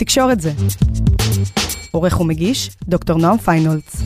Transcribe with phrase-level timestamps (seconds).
[0.00, 0.52] תקשורת זה.
[1.90, 3.96] עורך ומגיש, דוקטור נועם פיינולץ.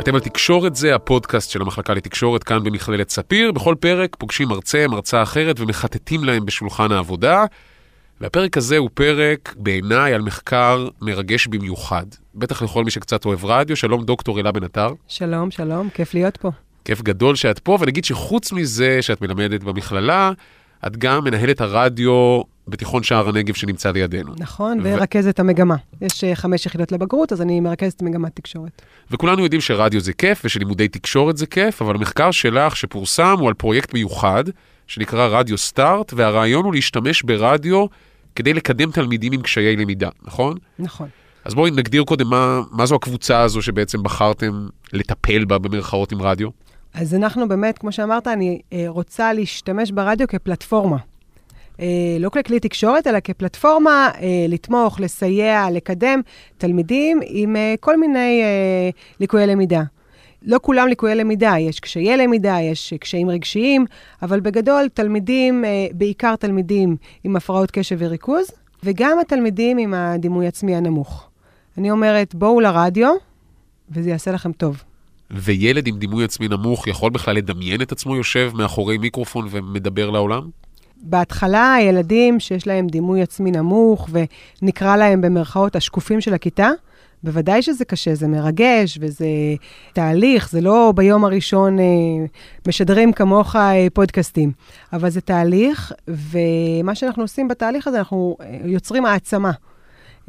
[0.00, 3.52] אתם על תקשורת זה, הפודקאסט של המחלקה לתקשורת כאן במכללת ספיר.
[3.52, 7.44] בכל פרק פוגשים מרצה, מרצה אחרת ומחטטים להם בשולחן העבודה.
[8.20, 12.06] והפרק הזה הוא פרק, בעיניי, על מחקר מרגש במיוחד.
[12.34, 13.76] בטח לכל מי שקצת אוהב רדיו.
[13.76, 14.88] שלום, דוקטור אלה בן עטר.
[15.08, 16.50] שלום, שלום, כיף להיות פה.
[16.84, 20.32] כיף גדול שאת פה, ונגיד שחוץ מזה שאת מלמדת במכללה,
[20.86, 24.32] את גם מנהלת הרדיו בתיכון שער הנגב שנמצא לידינו.
[24.38, 25.76] נכון, ורכזת המגמה.
[26.00, 28.82] יש אה, חמש יחידות לבגרות, אז אני מרכזת מגמת תקשורת.
[29.10, 33.54] וכולנו יודעים שרדיו זה כיף ושלימודי תקשורת זה כיף, אבל המחקר שלך שפורסם הוא על
[33.54, 34.44] פרויקט מיוחד,
[34.86, 37.86] שנקרא רדיו סטארט, והרעיון הוא להשתמש ברדיו
[38.36, 40.54] כדי לקדם תלמידים עם קשיי למידה, נכון?
[40.78, 41.08] נכון.
[41.44, 46.22] אז בואי נגדיר קודם מה, מה זו הקבוצה הזו שבעצם בחרתם לטפל בה במרכאות עם
[46.22, 46.48] רדיו.
[46.96, 50.96] אז אנחנו באמת, כמו שאמרת, אני אה, רוצה להשתמש ברדיו כפלטפורמה.
[51.80, 56.20] אה, לא ככלי תקשורת, אלא כפלטפורמה אה, לתמוך, לסייע, לקדם
[56.58, 58.42] תלמידים עם כל מיני
[59.20, 59.82] ליקויי למידה.
[60.42, 63.86] לא כולם ליקויי למידה, יש קשיי למידה, יש קשיים רגשיים,
[64.22, 68.50] אבל בגדול תלמידים, בעיקר תלמידים עם הפרעות קשב וריכוז,
[68.84, 71.28] וגם התלמידים עם הדימוי עצמי הנמוך.
[71.78, 73.14] אני אומרת, בואו לרדיו,
[73.90, 74.85] וזה יעשה לכם טוב.
[75.30, 80.42] וילד עם דימוי עצמי נמוך יכול בכלל לדמיין את עצמו יושב מאחורי מיקרופון ומדבר לעולם?
[81.02, 84.08] בהתחלה, הילדים שיש להם דימוי עצמי נמוך,
[84.62, 86.70] ונקרא להם במרכאות השקופים של הכיתה,
[87.22, 89.26] בוודאי שזה קשה, זה מרגש וזה
[89.92, 91.84] תהליך, זה לא ביום הראשון אה,
[92.68, 94.52] משדרים כמוך אה, פודקאסטים,
[94.92, 99.50] אבל זה תהליך, ומה שאנחנו עושים בתהליך הזה, אנחנו אה, יוצרים העצמה.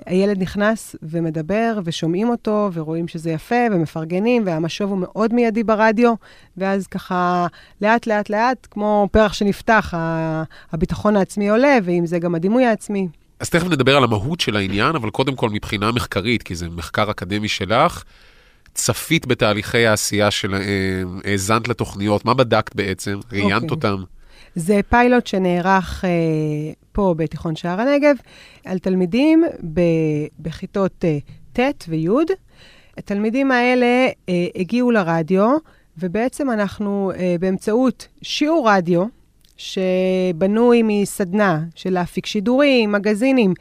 [0.06, 6.14] הילד נכנס ומדבר, ושומעים אותו, ורואים שזה יפה, ומפרגנים, והמשוב הוא מאוד מיידי ברדיו,
[6.58, 7.48] ואז ככה,
[7.82, 9.94] לאט, לאט, לאט, כמו פרח שנפתח,
[10.72, 13.08] הביטחון העצמי עולה, ועם זה גם הדימוי העצמי.
[13.40, 17.12] אז תכף נדבר על המהות של העניין, אבל קודם כל מבחינה מחקרית, כי זה מחקר
[17.12, 18.04] אקדמי שלך,
[18.74, 20.62] צפית בתהליכי העשייה של, אה,
[21.32, 23.20] האזנת לתוכניות, מה בדקת בעצם?
[23.32, 23.72] ראיינת okay.
[23.72, 23.92] אוקיי.
[23.92, 24.04] אותם?
[24.58, 26.10] זה פיילוט שנערך אה,
[26.92, 28.16] פה בתיכון שער הנגב,
[28.66, 29.82] על תלמידים ב,
[30.40, 31.18] בכיתות אה,
[31.54, 32.08] ט' וי'.
[32.98, 35.58] התלמידים האלה אה, הגיעו לרדיו,
[35.98, 39.06] ובעצם אנחנו אה, באמצעות שיעור רדיו,
[39.58, 43.54] שבנוי מסדנה של להפיק שידורים, מגזינים,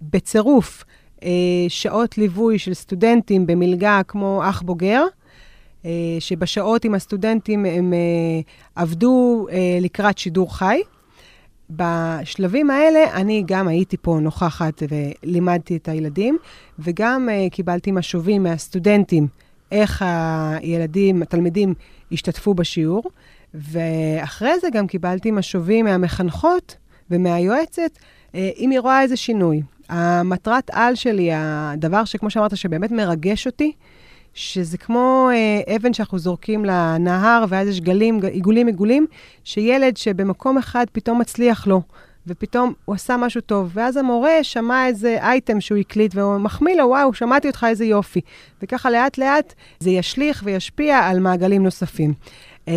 [0.00, 0.84] בצירוף
[1.22, 1.28] אה,
[1.68, 5.04] שעות ליווי של סטודנטים במלגה כמו אח בוגר,
[6.20, 7.98] שבשעות עם הסטודנטים הם אה,
[8.82, 10.80] עבדו אה, לקראת שידור חי.
[11.70, 16.38] בשלבים האלה אני גם הייתי פה נוכחת ולימדתי את הילדים,
[16.78, 19.26] וגם קיבלתי משובים מהסטודנטים
[19.72, 21.74] איך הילדים, התלמידים
[22.12, 23.02] השתתפו בשיעור.
[23.54, 26.76] ואחרי זה גם קיבלתי משובים מהמחנכות
[27.10, 27.98] ומהיועצת,
[28.34, 29.62] אה, אם היא רואה איזה שינוי.
[29.88, 33.72] המטרת על שלי, הדבר שכמו שאמרת, שבאמת מרגש אותי,
[34.34, 39.06] שזה כמו אה, אבן שאנחנו זורקים לנהר, ואז יש גלים, עיגולים עיגולים,
[39.44, 41.82] שילד שבמקום אחד פתאום מצליח לו,
[42.26, 46.88] ופתאום הוא עשה משהו טוב, ואז המורה שמע איזה אייטם שהוא הקליט, והוא מחמיא לו,
[46.88, 48.20] וואו, שמעתי אותך, איזה יופי.
[48.62, 52.14] וככה לאט-לאט זה ישליך וישפיע על מעגלים נוספים.
[52.66, 52.68] Uh,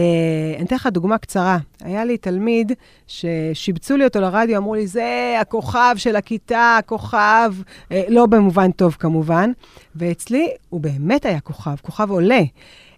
[0.58, 1.58] אני אתן לך דוגמה קצרה.
[1.82, 2.72] היה לי תלמיד
[3.08, 8.96] ששיבצו לי אותו לרדיו, אמרו לי, זה הכוכב של הכיתה, הכוכב, uh, לא במובן טוב
[9.00, 9.52] כמובן,
[9.96, 12.42] ואצלי הוא באמת היה כוכב, כוכב עולה.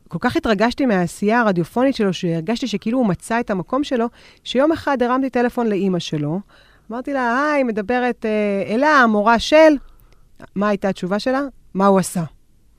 [0.07, 4.05] כל כך התרגשתי מהעשייה הרדיופונית שלו, שהרגשתי שכאילו הוא מצא את המקום שלו,
[4.43, 6.39] שיום אחד הרמתי טלפון לאימא שלו,
[6.91, 9.73] אמרתי לה, היי, מדברת uh, אלה, המורה של...
[10.55, 11.41] מה הייתה התשובה שלה?
[11.73, 12.23] מה הוא עשה.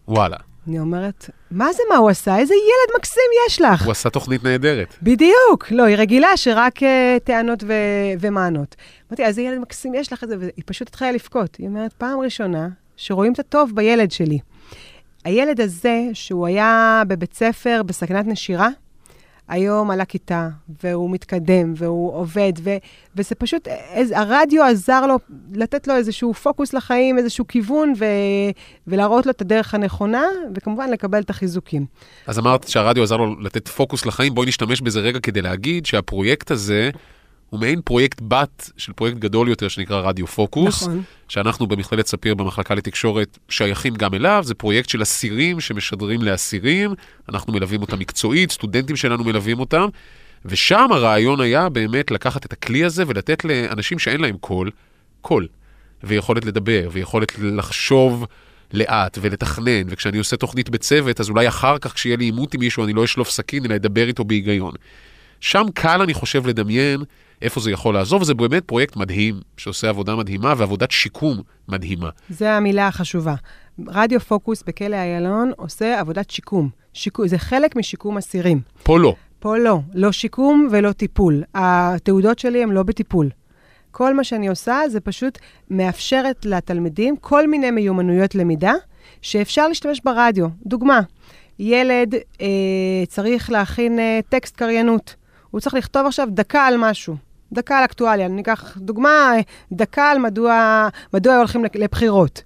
[0.09, 0.48] וואלה.
[0.69, 2.39] אני אומרת, מה זה מה הוא עשה?
[2.39, 3.85] איזה ילד מקסים יש לך.
[3.85, 4.95] הוא עשה תוכנית נהדרת.
[5.03, 5.67] בדיוק.
[5.71, 6.87] לא, היא רגילה שרק uh,
[7.25, 7.73] טענות ו-
[8.21, 8.77] ומענות.
[9.11, 11.57] אמרתי, איזה ילד מקסים יש לך את זה, והיא פשוט התחילה לבכות.
[11.57, 14.39] היא אומרת, פעם ראשונה שרואים את הטוב בילד שלי.
[15.25, 18.69] הילד הזה, שהוא היה בבית ספר בסכנת נשירה,
[19.49, 20.49] היום על הכיתה,
[20.83, 22.71] והוא מתקדם, והוא עובד, ו,
[23.17, 25.19] וזה פשוט, איז, הרדיו עזר לו
[25.53, 28.05] לתת לו איזשהו פוקוס לחיים, איזשהו כיוון, ו,
[28.87, 30.25] ולהראות לו את הדרך הנכונה,
[30.55, 31.87] וכמובן לקבל את החיזוקים.
[32.27, 36.51] אז אמרת שהרדיו עזר לו לתת פוקוס לחיים, בואי נשתמש בזה רגע כדי להגיד שהפרויקט
[36.51, 36.91] הזה...
[37.51, 40.83] הוא מעין פרויקט בת של פרויקט גדול יותר שנקרא רדיו פוקוס.
[40.83, 41.03] נכון.
[41.29, 46.95] שאנחנו במכללת ספיר במחלקה לתקשורת שייכים גם אליו, זה פרויקט של אסירים שמשדרים לאסירים,
[47.29, 49.87] אנחנו מלווים אותם מקצועית, סטודנטים שלנו מלווים אותם,
[50.45, 54.71] ושם הרעיון היה באמת לקחת את הכלי הזה ולתת לאנשים שאין להם קול,
[55.21, 55.47] קול,
[56.05, 58.27] ויכולת לדבר, ויכולת לחשוב
[58.73, 62.85] לאט ולתכנן, וכשאני עושה תוכנית בצוות, אז אולי אחר כך כשיהיה לי עימות עם מישהו
[62.85, 64.73] אני לא אשלוף סכין, אלא אדבר איתו בהיגיון.
[65.41, 67.01] שם קל, אני חושב, לדמיין
[67.43, 71.37] איפה זה יכול לעזור, וזה באמת פרויקט מדהים, שעושה עבודה מדהימה ועבודת שיקום
[71.69, 72.11] מדהימה.
[72.31, 73.35] זו המילה החשובה.
[73.87, 76.69] רדיו פוקוס בכלא איילון עושה עבודת שיקום.
[76.93, 77.29] שיקום.
[77.29, 78.61] זה חלק משיקום אסירים.
[78.83, 79.15] פה לא.
[79.39, 79.81] פה לא.
[79.95, 81.43] לא שיקום ולא טיפול.
[81.55, 83.31] התעודות שלי הן לא בטיפול.
[83.91, 85.39] כל מה שאני עושה זה פשוט
[85.71, 88.73] מאפשרת לתלמידים כל מיני מיומנויות למידה
[89.23, 90.47] שאפשר להשתמש ברדיו.
[90.67, 91.01] דוגמה,
[91.59, 92.47] ילד אה,
[93.09, 95.15] צריך להכין אה, טקסט קריינות.
[95.51, 97.28] הוא צריך לכתוב עכשיו דקה על משהו.
[97.53, 98.27] דקה על אקטואליה.
[98.27, 99.33] אני אקח דוגמה,
[99.73, 102.43] דקה על מדוע, מדוע הולכים לבחירות.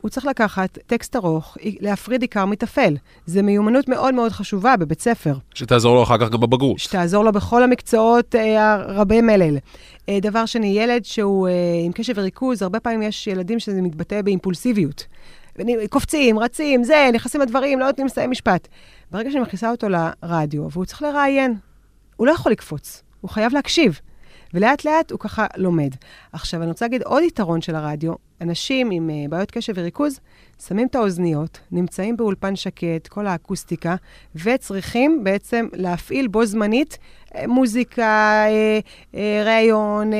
[0.00, 2.96] הוא צריך לקחת טקסט ארוך, להפריד עיקר מטפל.
[3.26, 5.34] זו מיומנות מאוד מאוד חשובה בבית ספר.
[5.54, 6.78] שתעזור לו אחר כך גם בבגרות.
[6.78, 9.56] שתעזור לו בכל המקצועות אה, הרבי מלל.
[10.08, 11.52] אה, דבר שני, ילד שהוא אה,
[11.84, 15.06] עם קשב וריכוז, הרבה פעמים יש ילדים שזה מתבטא באימפולסיביות.
[15.90, 18.68] קופצים, רצים, זה, נכנסים לדברים, לא נותנים לסיים משפט.
[19.10, 21.54] ברגע שאני מכניסה אותו לרדיו, והוא צריך לראיין,
[22.16, 24.00] הוא לא יכול לקפוץ, הוא חייב להקשיב.
[24.56, 25.90] ולאט לאט הוא ככה לומד.
[26.32, 30.20] עכשיו, אני רוצה להגיד עוד יתרון של הרדיו, אנשים עם uh, בעיות קשב וריכוז
[30.68, 33.96] שמים את האוזניות, נמצאים באולפן שקט, כל האקוסטיקה,
[34.36, 36.98] וצריכים בעצם להפעיל בו זמנית
[37.28, 38.44] uh, מוזיקה,
[39.12, 40.10] uh, ראיון,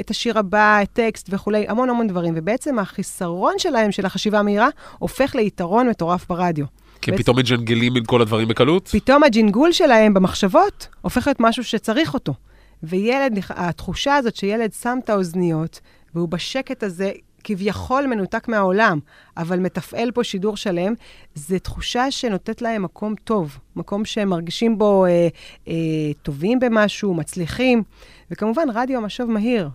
[0.00, 2.34] את השיר הבא, טקסט וכולי, המון המון דברים.
[2.36, 6.66] ובעצם החיסרון שלהם, של החשיבה המהירה, הופך ליתרון מטורף ברדיו.
[7.02, 8.88] כי בעצם, פתאום מג'נגלים עם כל הדברים בקלות?
[8.88, 12.34] פתאום הג'ינגול שלהם במחשבות הופך להיות משהו שצריך אותו.
[12.82, 15.80] וילד, התחושה הזאת שילד שם את האוזניות,
[16.14, 17.12] והוא בשקט הזה,
[17.44, 18.98] כביכול מנותק מהעולם,
[19.36, 20.94] אבל מתפעל פה שידור שלם,
[21.34, 25.28] זו תחושה שנותנת להם מקום טוב, מקום שהם מרגישים בו אה,
[25.68, 25.74] אה,
[26.22, 27.82] טובים במשהו, מצליחים.
[28.30, 29.68] וכמובן, רדיו משוב מהיר.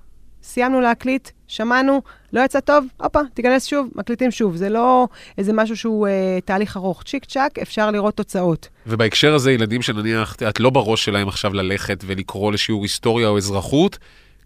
[0.44, 2.02] סיימנו להקליט, שמענו,
[2.34, 4.56] לא יצא טוב, הופה, תיכנס שוב, מקליטים שוב.
[4.56, 5.08] זה לא
[5.38, 7.04] איזה משהו שהוא אה, תהליך ארוך.
[7.04, 8.70] צ'יק צ'אק, אפשר לראות תוצאות.
[8.88, 13.98] ובהקשר הזה, ילדים שנניח, את לא בראש שלהם עכשיו ללכת ולקרוא לשיעור היסטוריה או אזרחות,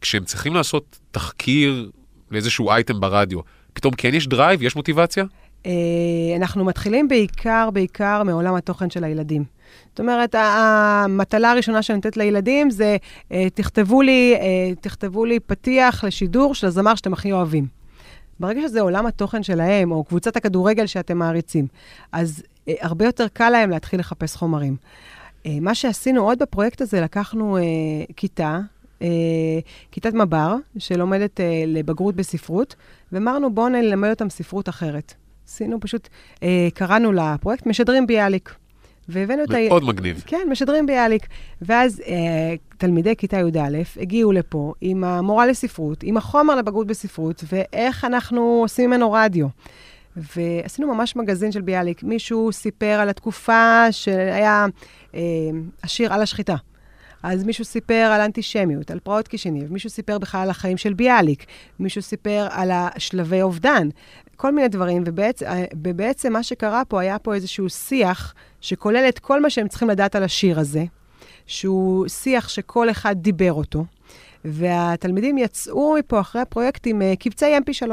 [0.02, 1.92] כשהם צריכים לעשות תחקיר
[2.32, 3.40] לאיזשהו אייטם ברדיו,
[3.74, 5.26] פתאום כן יש drive, יש מוטיבציה?
[5.66, 5.72] אה,
[6.36, 9.44] אנחנו מתחילים בעיקר, בעיקר מעולם התוכן של הילדים.
[9.90, 12.98] זאת אומרת, המטלה הראשונה שאני נותנת לילדים זה,
[13.32, 17.68] אה, תכתבו לי, אה, תכתבו לי פתיח לשידור של הזמר שאתם הכי אוהבים.
[18.40, 21.68] ברגע שזה עולם התוכן שלהם, או קבוצת הכדורגל שאתם מעריצים,
[22.12, 24.76] אז הרבה יותר קל להם להתחיל לחפש חומרים.
[25.46, 27.58] מה שעשינו עוד בפרויקט הזה, לקחנו
[28.16, 28.60] כיתה,
[29.92, 32.76] כיתת מב"ר, שלומדת לבגרות בספרות,
[33.12, 35.14] ואמרנו, בואו נלמד אותם ספרות אחרת.
[35.48, 36.10] עשינו פשוט,
[36.44, 38.56] אה, קראנו לפרויקט משדרים ביאליק.
[39.10, 39.68] והבאנו את ה...
[39.70, 40.24] מאוד מגניב.
[40.26, 41.28] כן, משדרים ביאליק.
[41.62, 48.06] ואז אה, תלמידי כיתה י"א הגיעו לפה עם המורה לספרות, עם החומר לבגרות בספרות, ואיך
[48.06, 49.48] אנחנו עושים ממנו רדיו.
[50.18, 52.04] ועשינו ממש מגזין של ביאליק.
[52.04, 54.66] מישהו סיפר על התקופה שהיה
[55.16, 55.22] אה,
[55.84, 56.56] השיר על השחיטה.
[57.26, 61.46] אז מישהו סיפר על אנטישמיות, על פרעות קישיניב, מישהו סיפר בכלל על החיים של ביאליק,
[61.80, 63.90] מישהו סיפר על השלבי אובדן,
[64.36, 65.46] כל מיני דברים, ובעצם,
[65.84, 70.16] ובעצם מה שקרה פה, היה פה איזשהו שיח שכולל את כל מה שהם צריכים לדעת
[70.16, 70.84] על השיר הזה,
[71.46, 73.86] שהוא שיח שכל אחד דיבר אותו,
[74.46, 77.92] והתלמידים יצאו מפה אחרי הפרויקט עם uh, קבצי mp3.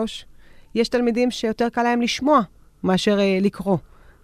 [0.75, 2.41] יש תלמידים שיותר קל להם לשמוע
[2.85, 3.79] מאשר uh, לקרוא.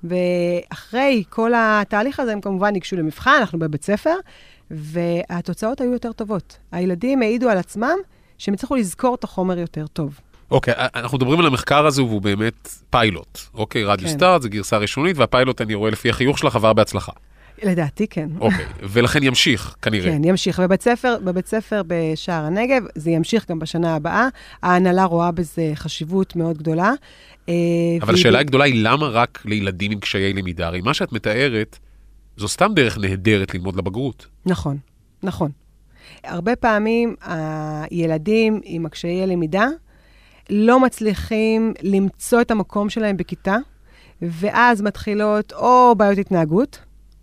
[0.05, 4.15] ואחרי כל התהליך הזה, הם כמובן ניגשו למבחן, אנחנו בבית ספר,
[4.71, 6.59] והתוצאות היו יותר טובות.
[6.73, 7.97] הילדים העידו על עצמם
[8.39, 10.21] שהם הצליחו לזכור את החומר יותר טוב.
[10.51, 13.39] אוקיי, okay, אנחנו מדברים על המחקר הזה והוא באמת פיילוט.
[13.55, 14.15] אוקיי, okay, רדיו כן.
[14.15, 17.13] סטארט זה גרסה ראשונית, והפיילוט, אני רואה לפי החיוך שלך, עבר בהצלחה.
[17.63, 18.29] לדעתי כן.
[18.41, 20.13] אוקיי, okay, ולכן ימשיך, כנראה.
[20.13, 20.61] כן, ימשיך.
[20.61, 24.29] בבית ספר, בבית ספר בשער הנגב, זה ימשיך גם בשנה הבאה.
[24.63, 26.93] ההנהלה רואה בזה חשיבות מאוד גדולה.
[27.49, 27.55] אה,
[28.01, 30.67] אבל השאלה הגדולה היא למה רק לילדים עם קשיי למידה?
[30.67, 31.79] הרי מה שאת מתארת,
[32.39, 34.27] זו סתם דרך נהדרת ללמוד לבגרות.
[34.47, 34.79] נכון,
[35.23, 35.51] נכון.
[36.25, 39.67] הרבה פעמים הילדים עם הקשיי הלמידה
[40.51, 43.57] לא מצליחים למצוא את המקום שלהם בכיתה,
[44.23, 46.79] ואז מתחילות או בעיות התנהגות,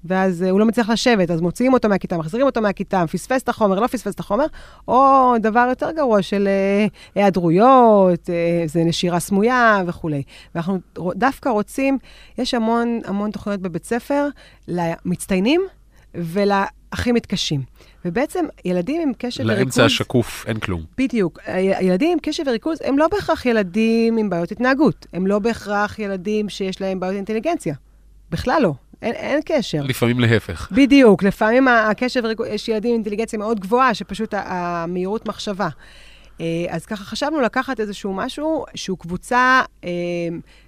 [0.06, 3.50] ואז uh, הוא לא מצליח לשבת, אז מוציאים אותו מהכיתה, מחזירים אותו מהכיתה, פספס את
[3.50, 4.46] החומר, לא פספס את החומר,
[4.88, 8.32] או דבר יותר גרוע של uh, היעדרויות, uh,
[8.66, 10.24] זה נשירה סמויה וכולי.
[10.56, 10.80] ואנחנו
[11.16, 11.98] דווקא רוצים,
[12.38, 14.28] יש המון המון תוכניות בבית ספר
[14.68, 15.62] למצטיינים
[16.16, 17.62] ולהכי מתקשים.
[18.06, 19.60] ובעצם ילדים עם קשב וריכוז...
[19.60, 20.82] לאמצע השקוף אין כלום.
[20.98, 21.40] בדיוק.
[21.82, 25.08] ילדים עם קשב וריכוז הם לא בהכרח ילדים עם בעיות התנהגות.
[25.14, 27.76] הם לא בהכרח ילדים שיש להם בעיות אינטליגנציה.
[28.32, 28.74] בכלל לא.
[29.02, 29.82] אין, אין קשר.
[29.84, 30.72] לפעמים להפך.
[30.72, 35.70] בדיוק, לפעמים הקשב, יש ילדים עם אינטליגנציה מאוד גבוהה, שפשוט המהירות מחשבה.
[36.42, 39.90] אה, אז ככה חשבנו לקחת איזשהו משהו שהוא קבוצה, אה,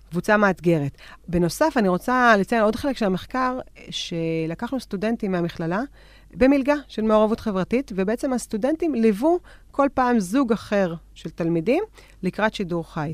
[0.10, 0.98] קבוצה מאתגרת.
[1.28, 5.82] בנוסף, אני רוצה לציין עוד חלק של המחקר, שלקחנו סטודנטים מהמכללה,
[6.34, 9.40] במלגה של מעורבות חברתית, ובעצם הסטודנטים ליוו
[9.72, 11.84] כל פעם זוג אחר של תלמידים
[12.24, 13.14] לקראת שידור חי.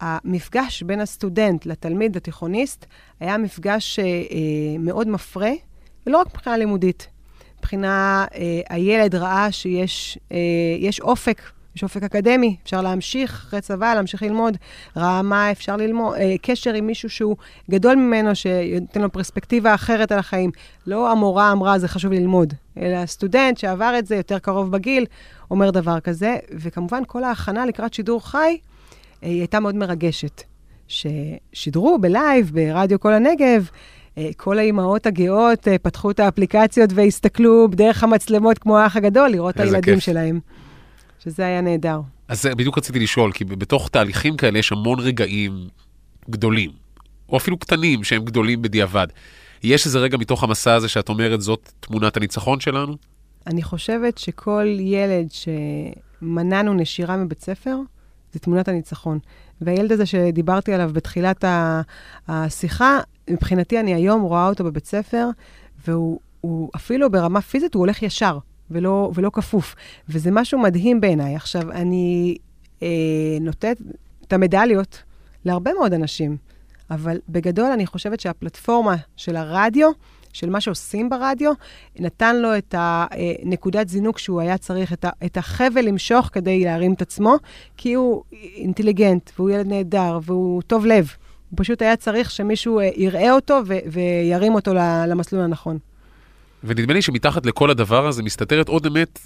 [0.00, 2.86] המפגש בין הסטודנט לתלמיד התיכוניסט
[3.20, 5.52] היה מפגש אה, אה, מאוד מפרה,
[6.06, 7.08] ולא רק מבחינה לימודית.
[7.58, 10.36] מבחינה, אה, הילד ראה שיש אה,
[11.00, 11.42] אופק
[11.78, 14.56] יש אופק אקדמי, אפשר להמשיך אחרי צבא, להמשיך ללמוד.
[14.96, 17.36] ראה מה אפשר ללמוד, אה, קשר עם מישהו שהוא
[17.70, 20.50] גדול ממנו, שנותן לו פרספקטיבה אחרת על החיים.
[20.86, 25.06] לא המורה אמרה, זה חשוב ללמוד, אלא הסטודנט שעבר את זה, יותר קרוב בגיל,
[25.50, 26.36] אומר דבר כזה.
[26.52, 28.58] וכמובן, כל ההכנה לקראת שידור חי,
[29.22, 30.42] היא הייתה מאוד מרגשת.
[30.88, 33.68] ששידרו ב live, ברדיו קול הנגב,
[34.18, 39.54] אה, כל האימהות הגאות אה, פתחו את האפליקציות והסתכלו דרך המצלמות כמו האח הגדול, לראות
[39.54, 40.04] את הילדים כיף.
[40.04, 40.40] שלהם.
[41.24, 42.00] שזה היה נהדר.
[42.28, 45.68] אז בדיוק רציתי לשאול, כי בתוך תהליכים כאלה יש המון רגעים
[46.30, 46.70] גדולים,
[47.28, 49.06] או אפילו קטנים שהם גדולים בדיעבד.
[49.62, 52.96] יש איזה רגע מתוך המסע הזה שאת אומרת, זאת תמונת הניצחון שלנו?
[53.46, 57.76] אני חושבת שכל ילד שמנענו נשירה מבית ספר,
[58.32, 59.18] זה תמונת הניצחון.
[59.60, 61.44] והילד הזה שדיברתי עליו בתחילת
[62.28, 62.98] השיחה,
[63.30, 65.28] מבחינתי אני היום רואה אותו בבית ספר,
[65.86, 68.38] והוא אפילו ברמה פיזית, הוא הולך ישר.
[68.70, 69.74] ולא, ולא כפוף.
[70.08, 71.36] וזה משהו מדהים בעיניי.
[71.36, 72.36] עכשיו, אני
[72.82, 72.88] אה,
[73.40, 73.82] נותנת
[74.26, 75.02] את המדליות
[75.44, 76.36] להרבה מאוד אנשים,
[76.90, 79.90] אבל בגדול אני חושבת שהפלטפורמה של הרדיו,
[80.32, 81.52] של מה שעושים ברדיו,
[81.98, 84.92] נתן לו את הנקודת זינוק שהוא היה צריך,
[85.24, 87.36] את, החבל למשוך כדי להרים את עצמו,
[87.76, 88.22] כי הוא
[88.56, 91.12] אינטליגנט, והוא ילד נהדר, והוא טוב לב.
[91.50, 94.74] הוא פשוט היה צריך שמישהו אה, יראה אותו וירים אותו
[95.08, 95.78] למסלול הנכון.
[96.64, 99.18] ונדמה לי שמתחת לכל הדבר הזה מסתתרת עוד אמת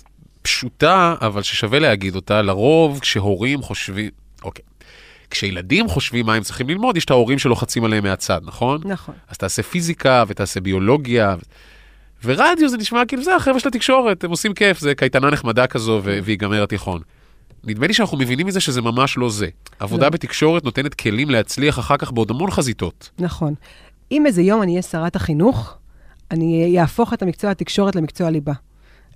[0.43, 4.11] פשוטה, אבל ששווה להגיד אותה, לרוב כשהורים חושבים,
[5.33, 8.81] כשילדים חושבים מה הם צריכים ללמוד, יש את ההורים שלוחצים עליהם מהצד, נכון?
[8.85, 9.15] נכון.
[9.29, 11.37] אז תעשה פיזיקה ותעשה ביולוגיה.
[12.25, 16.01] ורדיו זה נשמע כאילו זה החבר'ה של התקשורת, הם עושים כיף, זה קייטנה נחמדה כזו
[16.25, 17.01] ויגמר התיכון.
[17.65, 19.49] נדמה לי שאנחנו מבינים מזה שזה ממש לא זה.
[19.79, 20.11] עבודה לא.
[20.11, 23.11] בתקשורת נותנת כלים להצליח אחר כך בעוד המון חזיתות.
[23.19, 23.55] נכון.
[24.13, 25.77] אם איזה יום אני אהיה שרת החינוך,
[26.31, 28.53] אני אהפוך את המקצוע התקשורת למקצוע ליבה.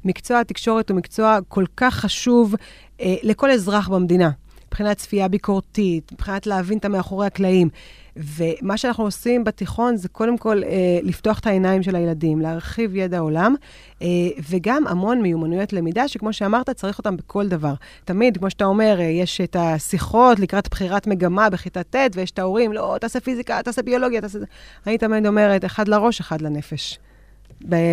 [0.05, 2.55] מקצוע התקשורת הוא מקצוע כל כך חשוב
[3.01, 4.31] אה, לכל אזרח במדינה,
[4.77, 7.69] מבחינת צפייה ביקורתית, מבחינת להבין את המאחורי הקלעים.
[8.17, 13.19] ומה שאנחנו עושים בתיכון זה קודם כל אה, לפתוח את העיניים של הילדים, להרחיב ידע
[13.19, 13.55] עולם,
[14.03, 14.07] אה,
[14.51, 17.75] וגם המון מיומנויות למידה, שכמו שאמרת, צריך אותם בכל דבר.
[18.05, 22.39] תמיד, כמו שאתה אומר, אה, יש את השיחות לקראת בחירת מגמה בכיתה ט', ויש את
[22.39, 24.39] ההורים, לא, תעשה פיזיקה, תעשה ביולוגיה, תעשה...
[24.87, 26.99] אני תמיד אומרת, אחד לראש, אחד לנפש.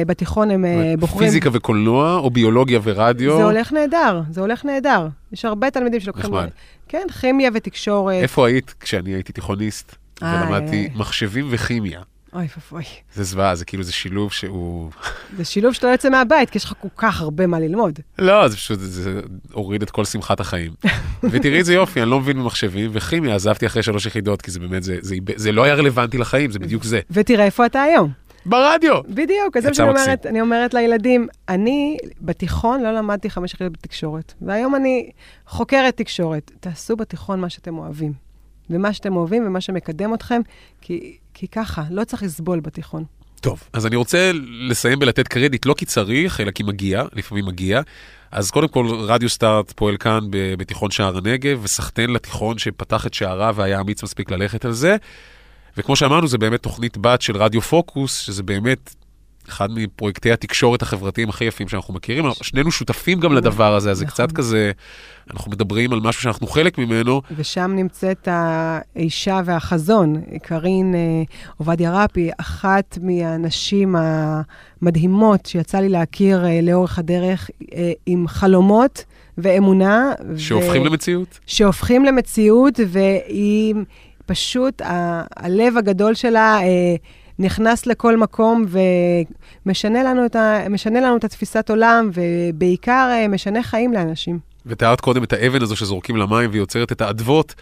[0.07, 1.29] בתיכון הם אה, בוחרים...
[1.29, 3.37] פיזיקה וקולנוע, או ביולוגיה ורדיו?
[3.37, 5.07] זה הולך נהדר, זה הולך נהדר.
[5.31, 6.25] יש הרבה תלמידים שלוקחים...
[6.25, 6.49] נחמד.
[6.87, 8.15] כן, כימיה ותקשורת.
[8.23, 9.95] איפה היית כשאני הייתי תיכוניסט?
[10.21, 12.01] ולמדתי מחשבים וכימיה.
[12.33, 12.83] אוי ואבוי.
[13.15, 14.91] זה זוועה, זה כאילו, זה שילוב שהוא...
[15.37, 17.99] זה שילוב שאתה יוצא מהבית, כי יש לך כל כך הרבה מה ללמוד.
[18.19, 20.71] לא, זה פשוט, זה הוריד את כל שמחת החיים.
[21.31, 24.83] ותראי איזה יופי, אני לא מבין במחשבים, וכימיה, עזבתי אחרי שלוש יחידות, כי זה באמת,
[24.83, 26.99] זה, זה, זה לא היה רלוונטי לחיים, זה בדיוק זה.
[27.11, 28.11] ותראה איפה אתה היום.
[28.45, 28.93] ברדיו.
[29.09, 33.73] בדיוק, אז זה מה שאני אומרת, אני אומרת לילדים, אני בתיכון לא למדתי חמש יחידות
[33.73, 35.09] בתקשורת, והיום אני
[35.47, 36.51] חוקרת תקשורת.
[36.59, 38.13] תעשו בתיכון מה שאתם אוהבים.
[38.69, 40.41] ומה שאתם אוהבים ומה שמקדם אתכם,
[40.81, 43.03] כי, כי ככה, לא צריך לסבול בתיכון.
[43.41, 44.31] טוב, אז אני רוצה
[44.69, 47.81] לסיים בלתת קרדיט, לא כי צריך, אלא כי מגיע, לפעמים מגיע.
[48.31, 50.19] אז קודם כל, רדיו סטארט פועל כאן
[50.57, 54.97] בתיכון שער הנגב, וסחטיין לתיכון שפתח את שעריו והיה אמיץ מספיק ללכת על זה.
[55.77, 58.95] וכמו שאמרנו, זה באמת תוכנית בת של רדיו פוקוס, שזה באמת
[59.49, 62.25] אחד מפרויקטי התקשורת החברתיים הכי יפים שאנחנו מכירים.
[62.41, 64.35] שנינו שותפים גם לדבר הזה, אז זה קצת נכון.
[64.35, 64.71] כזה,
[65.33, 67.21] אנחנו מדברים על משהו שאנחנו חלק ממנו.
[67.35, 70.99] ושם נמצאת האישה והחזון, קארין אה,
[71.57, 79.05] עובדיה רפי, אחת מהנשים המדהימות שיצא לי להכיר אה, לאורך הדרך, אה, עם חלומות
[79.37, 80.11] ואמונה.
[80.37, 80.85] שהופכים ו...
[80.85, 81.39] למציאות.
[81.45, 83.75] שהופכים למציאות, והיא
[84.25, 84.81] פשוט,
[85.35, 86.59] הלב הגדול שלה...
[87.39, 88.65] נכנס לכל מקום
[89.65, 94.39] ומשנה לנו את, ה, לנו את התפיסת עולם, ובעיקר אה, משנה חיים לאנשים.
[94.65, 97.55] ותיארת קודם את האבן הזו שזורקים למים ויוצרת את האדוות.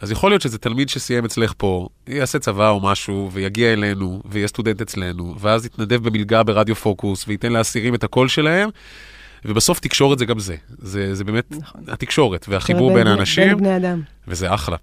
[0.00, 4.48] אז יכול להיות שזה תלמיד שסיים אצלך פה, יעשה צבא או משהו, ויגיע אלינו, ויהיה
[4.48, 8.68] סטודנט אצלנו, ואז יתנדב במלגה ברדיו פוקוס, וייתן לאסירים את הקול שלהם,
[9.44, 10.56] ובסוף תקשורת זה גם זה.
[10.78, 11.80] זה, זה באמת נכון.
[11.88, 13.48] התקשורת והחיבור בין האנשים.
[13.48, 14.00] בין בני אדם.
[14.28, 14.76] וזה אחלה.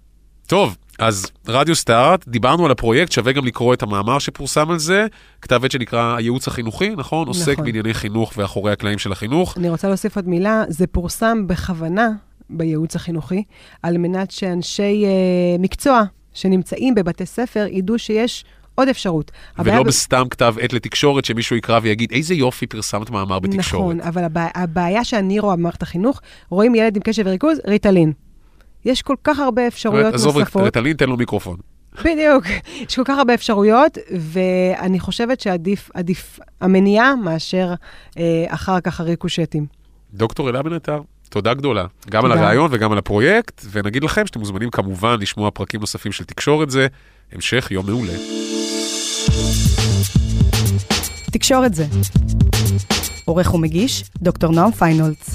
[0.46, 5.06] טוב, אז רדיו סטארט, דיברנו על הפרויקט, שווה גם לקרוא את המאמר שפורסם על זה,
[5.42, 6.98] כתב עת שנקרא הייעוץ החינוכי, נכון?
[6.98, 7.28] נכון.
[7.28, 9.58] עוסק בענייני חינוך ואחורי הקלעים של החינוך.
[9.58, 12.08] אני רוצה להוסיף עוד מילה, זה פורסם בכוונה
[12.50, 13.42] בייעוץ החינוכי,
[13.82, 16.02] על מנת שאנשי uh, מקצוע
[16.34, 18.44] שנמצאים בבתי ספר ידעו שיש
[18.74, 19.30] עוד אפשרות.
[19.58, 23.82] ולא בסתם כתב עת לתקשורת שמישהו יקרא ויגיד, איזה יופי פרסמת מאמר בתקשורת.
[23.82, 24.46] נכון, אבל הבע...
[24.54, 28.12] הבעיה שאני רואה במערכת החינוך, רואים ילד עם קשב וריכוז, ריטלין.
[28.84, 30.48] יש כל כך הרבה אפשרויות עזוב, נוספות.
[30.48, 31.56] עזוב, ריטלין, תן לו מיקרופון.
[32.04, 32.44] בדיוק,
[32.88, 37.74] יש כל כך הרבה אפשרויות, ואני חושבת שעדיף עדיף המניעה מאשר
[38.18, 39.66] אה, אחר כך הריקושטים.
[40.14, 42.34] דוקטור אלה בן עטר, תודה גדולה, גם תודה.
[42.34, 46.70] על הרעיון וגם על הפרויקט, ונגיד לכם שאתם מוזמנים כמובן לשמוע פרקים נוספים של תקשורת
[46.70, 46.86] זה.
[47.32, 48.12] המשך יום מעולה.
[51.32, 51.86] תקשורת זה.
[53.24, 55.30] עורך ומגיש, דוקטור נועם פיינולץ.